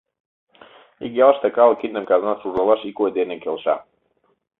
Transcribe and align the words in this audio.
Ик 1.05 1.13
ялыште 1.25 1.47
калык 1.57 1.77
киндым 1.81 2.05
казнаш 2.07 2.41
ужалаш 2.47 2.81
ик 2.89 2.97
ой 3.03 3.11
дене 3.17 3.35
келша. 3.43 3.75